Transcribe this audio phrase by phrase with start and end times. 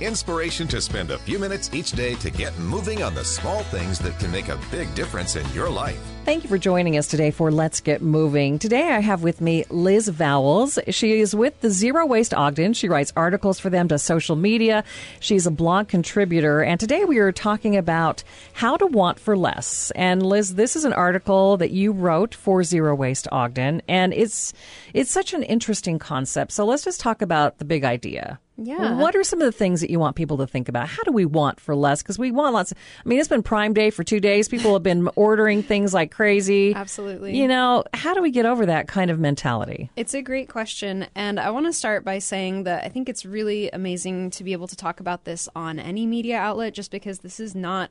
[0.00, 4.00] Inspiration to spend a few minutes each day to get moving on the small things
[4.00, 6.00] that can make a big difference in your life.
[6.24, 8.58] Thank you for joining us today for Let's Get Moving.
[8.58, 10.80] Today I have with me Liz Vowles.
[10.92, 12.72] She is with the Zero Waste Ogden.
[12.72, 14.82] She writes articles for them to social media.
[15.20, 16.60] She's a blog contributor.
[16.60, 19.92] And today we are talking about how to want for less.
[19.94, 23.80] And Liz, this is an article that you wrote for Zero Waste Ogden.
[23.86, 24.52] And it's,
[24.92, 26.50] it's such an interesting concept.
[26.50, 28.40] So let's just talk about the big idea.
[28.56, 28.96] Yeah.
[28.96, 30.88] What are some of the things that you want people to think about?
[30.88, 32.02] How do we want for less?
[32.02, 32.70] Because we want lots.
[32.70, 34.48] Of, I mean, it's been Prime Day for two days.
[34.48, 36.72] People have been ordering things like crazy.
[36.74, 37.36] Absolutely.
[37.36, 39.90] You know, how do we get over that kind of mentality?
[39.96, 41.06] It's a great question.
[41.14, 44.52] And I want to start by saying that I think it's really amazing to be
[44.52, 47.90] able to talk about this on any media outlet just because this is not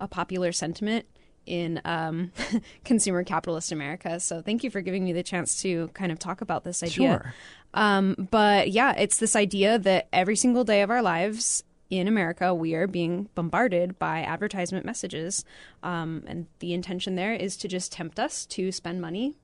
[0.00, 1.06] a popular sentiment
[1.46, 2.32] in um,
[2.84, 4.20] consumer capitalist America.
[4.20, 6.92] So thank you for giving me the chance to kind of talk about this idea.
[6.92, 7.34] Sure.
[7.74, 12.54] Um, but yeah, it's this idea that every single day of our lives in America,
[12.54, 15.44] we are being bombarded by advertisement messages.
[15.82, 19.34] Um, and the intention there is to just tempt us to spend money,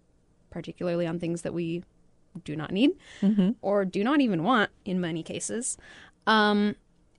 [0.51, 1.83] particularly on things that we
[2.45, 2.93] do not need
[3.61, 5.77] or do not even want in many cases.
[6.27, 6.77] Um,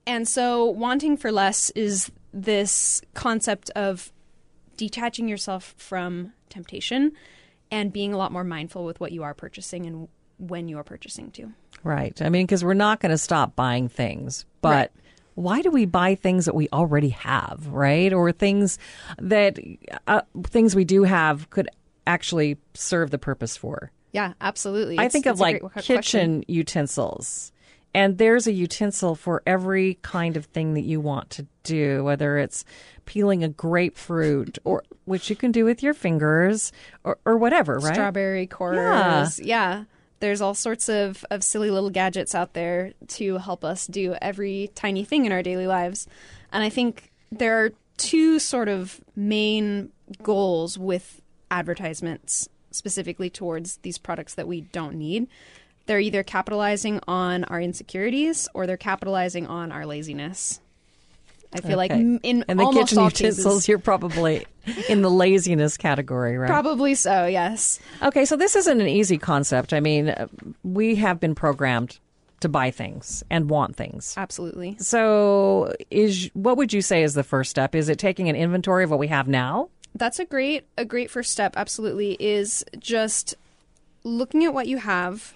[0.08, 4.12] and so, wanting for less is this concept of
[4.82, 7.12] detaching yourself from temptation
[7.70, 10.08] and being a lot more mindful with what you are purchasing and
[10.40, 11.52] when you are purchasing too.
[11.84, 12.20] Right.
[12.20, 14.70] I mean, because we're not going to stop buying things, but.
[14.70, 14.92] Right.
[15.36, 18.12] Why do we buy things that we already have, right?
[18.12, 18.78] Or things
[19.18, 19.58] that
[20.06, 21.70] uh, things we do have could
[22.06, 23.92] actually serve the purpose for?
[24.12, 24.98] Yeah, absolutely.
[24.98, 26.44] I It's- think of like kitchen question.
[26.50, 27.54] utensils.
[27.94, 32.38] And there's a utensil for every kind of thing that you want to do, whether
[32.38, 32.64] it's
[33.06, 36.72] peeling a grapefruit or which you can do with your fingers
[37.04, 37.94] or, or whatever, right?
[37.94, 39.40] strawberry cores.
[39.40, 39.84] Yeah.
[40.22, 44.70] There's all sorts of, of silly little gadgets out there to help us do every
[44.76, 46.08] tiny thing in our daily lives.
[46.54, 49.92] And I think there are two sort of main
[50.24, 55.28] goals with advertisements specifically towards these products that we don't need.
[55.92, 60.62] They're either capitalizing on our insecurities or they're capitalizing on our laziness.
[61.52, 62.00] I feel like Okay.
[62.00, 64.46] m- in and the almost kitchen all utensils, cases, you're probably
[64.88, 66.50] in the laziness category, right?
[66.50, 67.26] probably so.
[67.26, 67.82] Yes.
[68.02, 69.74] Okay, so this isn't an easy concept.
[69.74, 70.28] I mean, uh,
[70.64, 72.00] we have been programmed
[72.40, 74.14] to buy things and want things.
[74.16, 74.78] Absolutely.
[74.80, 77.76] So, is what would you say is the first step?
[77.76, 79.68] Is it taking an inventory of what we have now?
[79.94, 83.36] that's a great a great first step absolutely is just
[84.06, 85.34] looking at what you have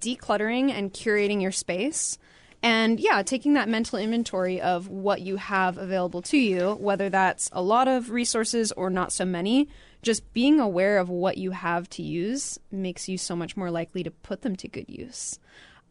[0.00, 2.18] decluttering and curating your space.
[2.62, 7.48] And yeah taking that mental inventory of what you have available to you whether that's
[7.54, 9.66] a lot of resources or not so many
[10.02, 14.02] just being aware of what you have to use makes you so much more likely
[14.02, 15.38] to put them to good use.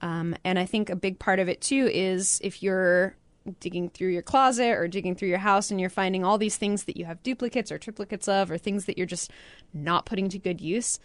[0.02, 3.16] Um, and I think a big part of it too is if you're
[3.60, 6.86] digging through your closet or digging through your house and you're finding all these things
[6.86, 9.32] that you have duplicates or triplicates of or things that you're just
[9.74, 11.00] not putting to good use,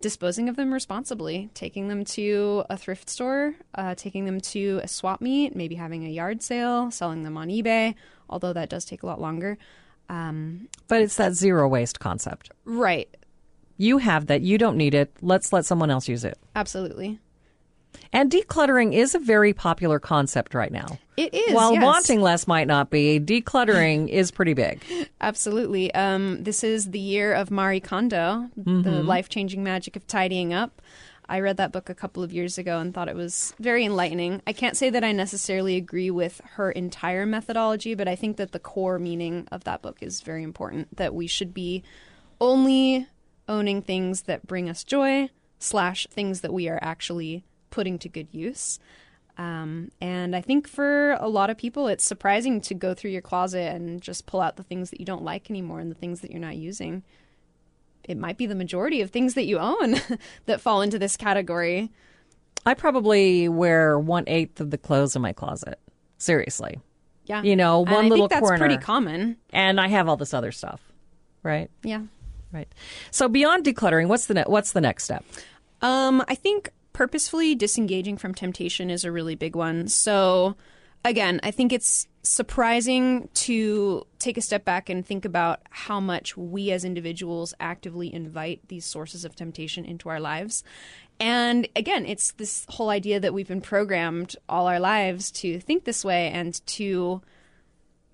[0.00, 4.88] disposing of them responsibly, taking them to a thrift store, uh, taking them to a
[4.88, 7.94] swap meet, maybe having a yard sale, selling them on eBay,
[8.28, 9.58] although that does take a lot longer.
[10.08, 12.50] Um, But it's that zero waste concept.
[12.64, 13.08] right.
[13.76, 14.42] You have that.
[14.42, 15.10] You don't need it.
[15.22, 16.36] Let's let someone else use it.
[16.54, 17.18] Absolutely.
[18.12, 20.98] And decluttering is a very popular concept right now.
[21.16, 21.54] It is.
[21.54, 21.84] While yes.
[21.84, 24.82] wanting less might not be, decluttering is pretty big.
[25.20, 25.94] Absolutely.
[25.94, 30.82] Um, this is the year of Marie Kondo, the life changing magic of tidying up.
[31.30, 34.42] I read that book a couple of years ago and thought it was very enlightening.
[34.48, 38.50] I can't say that I necessarily agree with her entire methodology, but I think that
[38.50, 41.84] the core meaning of that book is very important that we should be
[42.40, 43.06] only
[43.48, 48.28] owning things that bring us joy, slash, things that we are actually putting to good
[48.32, 48.78] use.
[49.38, 53.22] Um, and I think for a lot of people, it's surprising to go through your
[53.22, 56.20] closet and just pull out the things that you don't like anymore and the things
[56.20, 57.02] that you're not using.
[58.04, 59.96] It might be the majority of things that you own
[60.46, 61.90] that fall into this category.
[62.66, 65.78] I probably wear one eighth of the clothes in my closet.
[66.18, 66.78] Seriously.
[67.24, 67.42] Yeah.
[67.42, 68.58] You know, one I little think that's corner.
[68.58, 69.36] pretty common.
[69.52, 70.82] And I have all this other stuff.
[71.42, 71.70] Right?
[71.82, 72.02] Yeah.
[72.52, 72.68] Right.
[73.10, 75.24] So beyond decluttering, what's the ne- what's the next step?
[75.80, 79.88] Um, I think purposefully disengaging from temptation is a really big one.
[79.88, 80.56] So,
[81.04, 86.36] again, I think it's surprising to take a step back and think about how much
[86.36, 90.62] we as individuals actively invite these sources of temptation into our lives.
[91.18, 95.84] And again, it's this whole idea that we've been programmed all our lives to think
[95.84, 97.22] this way and to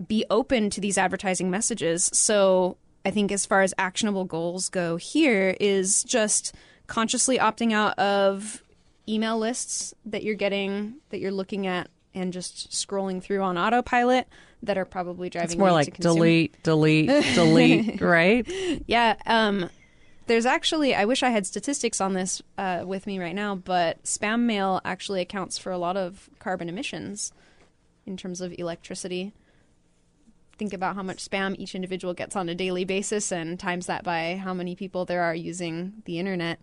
[0.05, 2.09] be open to these advertising messages.
[2.13, 6.53] So I think as far as actionable goals go here is just
[6.87, 8.63] consciously opting out of
[9.07, 14.27] email lists that you're getting that you're looking at and just scrolling through on autopilot
[14.63, 18.47] that are probably driving It's more like delete, delete, delete, right?
[18.87, 19.15] Yeah.
[19.25, 19.69] Um,
[20.25, 24.03] there's actually, I wish I had statistics on this uh, with me right now, but
[24.03, 27.31] spam mail actually accounts for a lot of carbon emissions
[28.05, 29.33] in terms of electricity.
[30.57, 34.03] Think about how much spam each individual gets on a daily basis and times that
[34.03, 36.59] by how many people there are using the internet.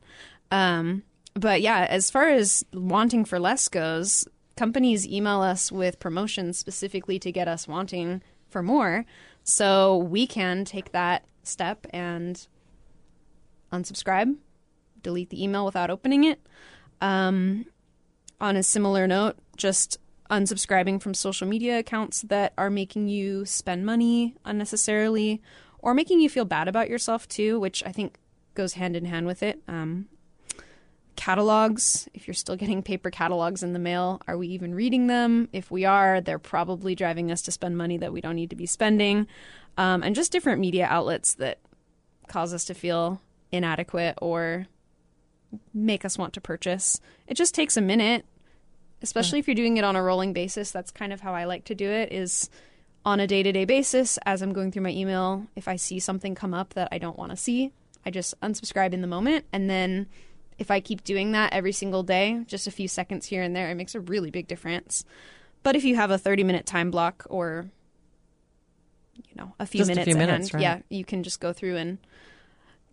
[0.50, 4.26] Um, but yeah, as far as wanting for less goes,
[4.56, 9.04] companies email us with promotions specifically to get us wanting for more.
[9.42, 12.46] So we can take that step and
[13.72, 14.36] unsubscribe,
[15.02, 16.40] delete the email without opening it.
[17.00, 17.66] Um,
[18.40, 19.98] on a similar note, just
[20.30, 25.42] unsubscribing from social media accounts that are making you spend money unnecessarily
[25.80, 28.18] or making you feel bad about yourself too, which I think
[28.54, 29.60] goes hand in hand with it.
[29.68, 30.06] Um,
[31.16, 35.48] catalogs, if you're still getting paper catalogs in the mail, are we even reading them?
[35.52, 38.56] If we are, they're probably driving us to spend money that we don't need to
[38.56, 39.26] be spending.
[39.76, 41.58] Um, and just different media outlets that
[42.28, 43.20] cause us to feel
[43.52, 44.66] inadequate or
[45.72, 47.00] make us want to purchase.
[47.26, 48.24] It just takes a minute,
[49.02, 50.70] especially if you're doing it on a rolling basis.
[50.70, 52.50] That's kind of how I like to do it is
[53.04, 56.54] on a day-to-day basis as I'm going through my email, if I see something come
[56.54, 57.72] up that I don't want to see,
[58.04, 60.06] I just unsubscribe in the moment and then
[60.58, 63.70] if I keep doing that every single day, just a few seconds here and there,
[63.70, 65.04] it makes a really big difference.
[65.62, 67.66] But if you have a 30 minute time block or
[69.16, 70.60] you know, a few Just a minutes few at minutes, hand, right.
[70.62, 71.98] yeah, you can just go through and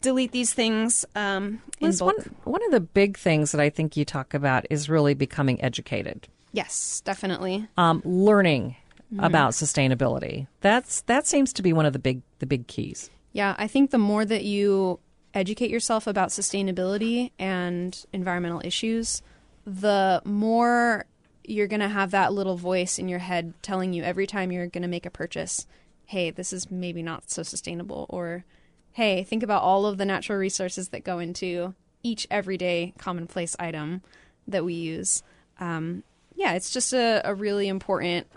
[0.02, 4.06] delete these things um, Liz, one, one of the big things that I think you
[4.06, 7.68] talk about is really becoming educated, Yes, definitely.
[7.78, 8.75] um, learning
[9.13, 9.25] Mm-hmm.
[9.25, 10.48] about sustainability.
[10.62, 13.10] That's that seems to be one of the big the big keys.
[13.34, 15.02] Yeah, I think the more that you
[15.33, 19.22] educate yourself about sustainability and environmental issues,
[19.66, 21.06] the more
[21.44, 24.68] you're going to have that little voice in your head telling you every time you're
[24.68, 25.66] going to make a purchase,
[26.06, 28.45] hey, this is maybe not so sustainable, or
[28.94, 31.74] hey, think about all of the natural resources that go into
[32.04, 34.01] each everyday commonplace item
[34.48, 35.24] that we use.
[35.60, 36.04] Um,
[36.36, 38.27] yeah, it's just a, a really important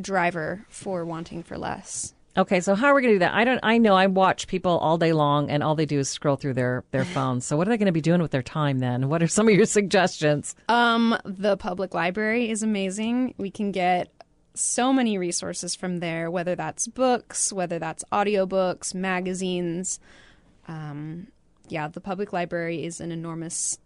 [0.00, 2.14] driver for wanting for less.
[2.36, 3.34] Okay, so how are we going to do that?
[3.34, 3.60] I don't.
[3.62, 6.54] I know I watch people all day long, and all they do is scroll through
[6.54, 7.44] their their phones.
[7.44, 9.08] So what are they going to be doing with their time then?
[9.08, 10.54] What are some of your suggestions?
[10.68, 13.34] Um, the public library is amazing.
[13.36, 14.12] We can get
[14.54, 19.98] so many resources from there, whether that's books, whether that's audiobooks, magazines.
[20.68, 21.28] Um,
[21.68, 23.78] yeah, the public library is an enormous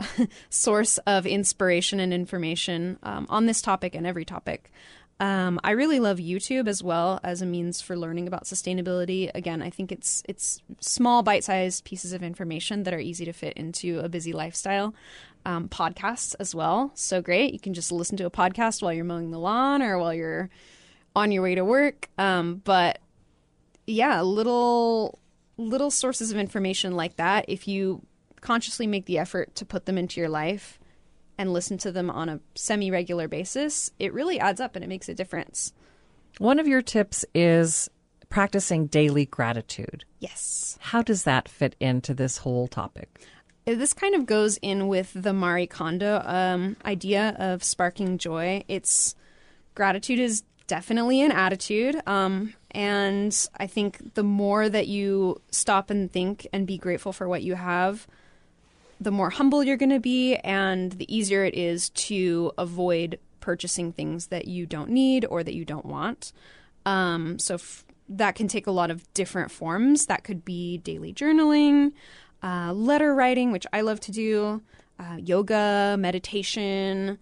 [0.50, 4.70] source of inspiration and information um, on this topic and every topic.
[5.20, 9.30] Um, I really love YouTube as well as a means for learning about sustainability.
[9.34, 13.54] Again, I think it's it's small, bite-sized pieces of information that are easy to fit
[13.56, 14.94] into a busy lifestyle.
[15.44, 17.52] Um, podcasts as well, so great.
[17.52, 20.50] You can just listen to a podcast while you're mowing the lawn or while you're
[21.16, 22.08] on your way to work.
[22.18, 22.98] Um, but
[23.86, 25.18] yeah, little
[25.56, 27.44] little sources of information like that.
[27.48, 28.02] If you
[28.40, 30.77] consciously make the effort to put them into your life
[31.38, 34.88] and listen to them on a semi regular basis, it really adds up and it
[34.88, 35.72] makes a difference.
[36.38, 37.88] One of your tips is
[38.28, 40.04] practicing daily gratitude.
[40.18, 40.76] Yes.
[40.80, 43.20] How does that fit into this whole topic?
[43.66, 48.64] Uh, This kind of goes in with the Marie Kondo um, idea of sparking joy.
[48.68, 49.14] It's
[49.74, 52.00] gratitude is definitely an attitude.
[52.06, 57.28] Um, and I think the more that you stop and think and be grateful for
[57.28, 58.06] what you have,
[59.00, 63.92] the more humble you're going to be, and the easier it is to avoid purchasing
[63.92, 66.32] things that you don't need or that you don't want.
[66.84, 70.06] Um, so f- that can take a lot of different forms.
[70.06, 71.92] That could be daily journaling,
[72.42, 74.62] uh, letter writing, which I love to do,
[74.98, 77.18] uh, yoga, meditation,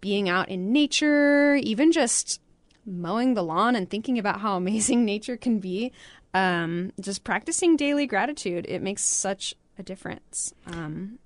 [0.00, 2.40] being out in nature, even just
[2.86, 5.92] mowing the lawn and thinking about how amazing nature can be.
[6.34, 10.52] Um, just practicing daily gratitude, it makes such a difference.
[10.66, 11.18] Um,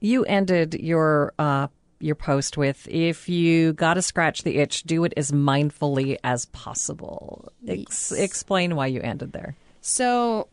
[0.00, 1.68] You ended your uh,
[2.00, 6.46] your post with if you got to scratch the itch, do it as mindfully as
[6.46, 7.52] possible.
[7.66, 8.12] Ex- Yes.
[8.12, 9.56] explain why you ended there.
[9.80, 10.46] So,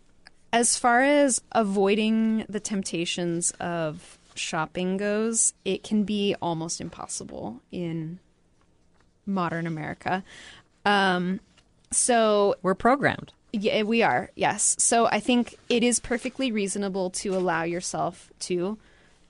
[0.51, 8.19] as far as avoiding the temptations of shopping goes, it can be almost impossible in
[9.27, 10.23] modern America.
[10.85, 11.39] Um,
[11.91, 13.31] so, We're programmed.
[13.55, 14.75] Yeah, we are, yes.
[14.79, 18.77] So, I think it is perfectly reasonable to allow yourself to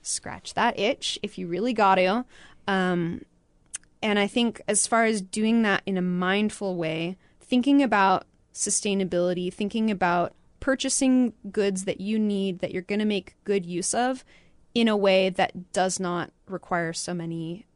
[0.02, 2.24] scratch that itch if you really got to.
[2.68, 3.22] Um,
[4.02, 9.52] and I think as far as doing that in a mindful way, thinking about sustainability,
[9.52, 14.24] thinking about purchasing goods that you need that you're going to make good use of
[14.74, 17.66] in a way that does not require so many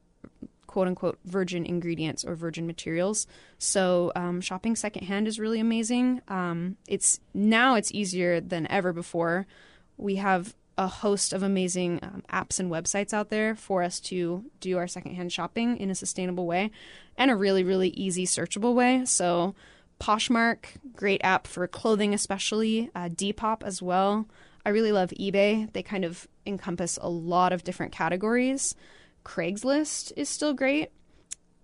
[0.71, 3.27] quote unquote virgin ingredients or virgin materials.
[3.59, 6.23] So um, shopping secondhand is really amazing.
[6.29, 9.49] Um, it's now it's easier than ever before.
[9.97, 14.45] We have a host of amazing um, apps and websites out there for us to
[14.61, 16.71] do our secondhand shopping in a sustainable way
[17.19, 19.05] and a really really easy searchable way.
[19.05, 19.57] So
[20.01, 22.91] Poshmark, great app for clothing especially.
[22.95, 24.29] Uh, Depop as well.
[24.65, 25.73] I really love eBay.
[25.73, 28.77] They kind of encompass a lot of different categories.
[29.25, 30.91] Craigslist is still great.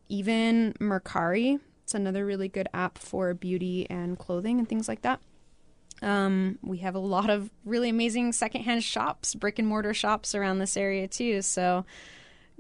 [0.09, 5.21] Even Mercari, it's another really good app for beauty and clothing and things like that.
[6.03, 10.59] Um, we have a lot of really amazing secondhand shops, brick and mortar shops around
[10.59, 11.43] this area too.
[11.43, 11.85] So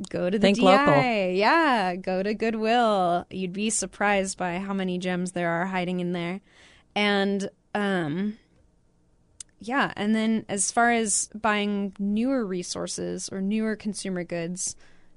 [0.09, 0.65] go to the Think DI.
[0.65, 1.03] local.
[1.35, 3.27] Yeah, go to Goodwill.
[3.31, 6.41] You'd be surprised by how many gems there are hiding in there.
[6.95, 8.39] And um
[9.59, 14.77] yeah, and then as far as buying newer resources or newer consumer goods,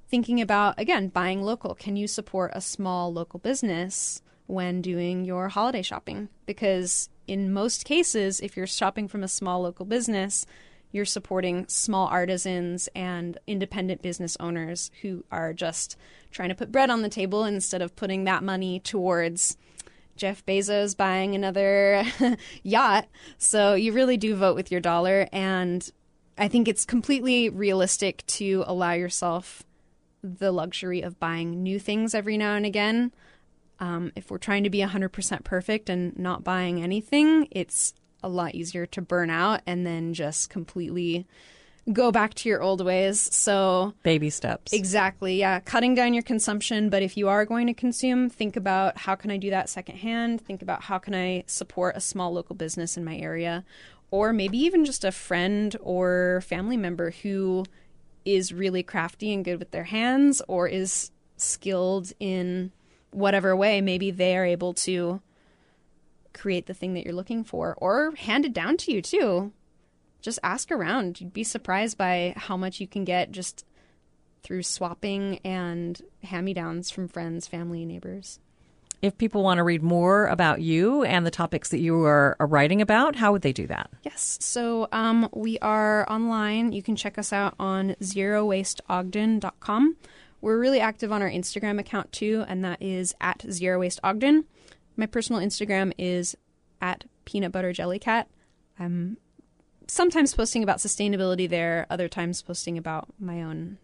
[0.10, 1.76] thinking about again buying local.
[1.76, 6.30] Can you support a small local business when doing your holiday shopping?
[6.46, 10.46] Because in most cases, if you're shopping from a small local business,
[10.92, 15.96] you're supporting small artisans and independent business owners who are just
[16.32, 19.56] trying to put bread on the table instead of putting that money towards
[20.20, 22.04] Jeff Bezos buying another
[22.64, 23.08] yacht.
[23.38, 25.28] So you really do vote with your dollar.
[25.32, 25.90] And
[26.38, 29.64] I think it's completely realistic to allow yourself
[30.22, 33.14] the luxury of buying new things every now and again.
[33.80, 38.54] Um, if we're trying to be 100% perfect and not buying anything, it's a lot
[38.54, 41.26] easier to burn out and then just completely
[41.92, 43.20] go back to your old ways.
[43.20, 44.74] So Baby steps.
[44.74, 45.38] Exactly.
[45.38, 45.60] Yeah.
[45.60, 46.90] Cutting down your consumption.
[46.90, 50.42] But if you are going to consume, think about how can I do that secondhand?
[50.42, 53.64] Think about how can I support a small local business in my area?
[54.12, 57.66] Or maybe even just a friend or family member who
[58.26, 62.72] is really crafty and good with their hands or is skilled in
[63.12, 63.82] whatever way.
[63.82, 65.22] Maybe they are able to
[66.34, 69.52] create the thing that you're looking for or hand it down to you too
[70.22, 71.20] just ask around.
[71.22, 73.66] You'd be surprised by how much you can get just
[74.44, 78.40] through swapping and hand me downs from friends, family, neighbors.
[79.02, 82.48] If people want to read more about you and the topics that you are, are
[82.48, 83.90] writing about, how would they do that?
[84.04, 84.38] Yes.
[84.42, 86.74] So um, we are online.
[86.74, 89.96] You can check us out on zerowasteogden.com.
[90.42, 94.44] We're really active on our Instagram account too, and that is at zerowasteogden.
[94.98, 96.36] My personal Instagram is
[96.82, 98.28] at Peanut Butter Jelly Cat.
[98.78, 99.18] I'm
[99.90, 103.78] sometimes posting about sustainability there, other times posting about my own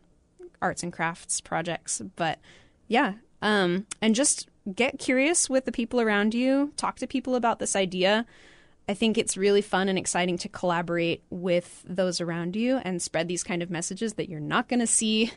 [0.61, 2.01] arts and crafts projects.
[2.15, 2.39] But
[2.87, 6.73] yeah, um, and just get curious with the people around you.
[6.77, 8.25] Talk to people about this idea.
[8.87, 13.27] I think it's really fun and exciting to collaborate with those around you and spread
[13.27, 15.31] these kind of messages that you're not going to see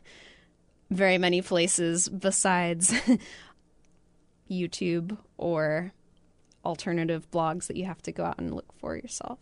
[0.90, 2.94] very many places besides
[4.50, 5.92] YouTube or
[6.64, 9.38] alternative blogs that you have to go out and look for yourself.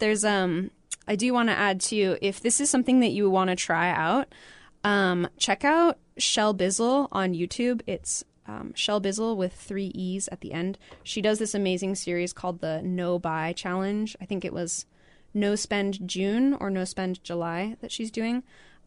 [0.00, 0.70] There's um
[1.06, 3.90] I do want to add too if this is something that you want to try
[3.90, 4.34] out,
[4.82, 7.82] um check out Shelbizleee on YouTube.
[7.86, 10.78] It's um, Shelbizleee with three E's at the end.
[11.04, 14.16] She does this amazing series called the No Buy Challenge.
[14.20, 14.86] I think it was
[15.32, 18.42] No Spend June or No Spend July that she's doing.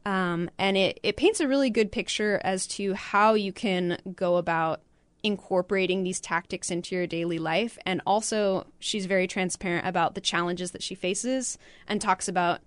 [0.05, 4.36] Um, and it, it paints a really good picture as to how you can go
[4.36, 4.82] about
[5.24, 7.77] incorporating these tactics into your daily life.
[7.86, 12.60] And also, she's very transparent about the challenges that she faces and talks about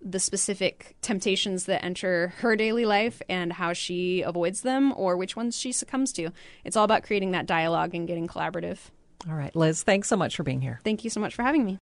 [0.00, 5.34] the specific temptations that enter her daily life and how she avoids them or which
[5.34, 6.30] ones she succumbs to.
[6.62, 8.78] It's all about creating that dialogue and getting collaborative.
[9.28, 10.78] All right, Liz, thanks so much for being here.
[10.84, 11.78] Thank you so much for having me.